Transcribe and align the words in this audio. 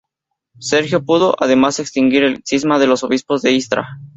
Sergio 0.57 1.05
pudo, 1.05 1.35
además, 1.37 1.79
extinguir 1.79 2.23
el 2.23 2.41
cisma 2.43 2.79
de 2.79 2.87
los 2.87 3.03
obispos 3.03 3.43
de 3.43 3.51
Istria. 3.51 3.99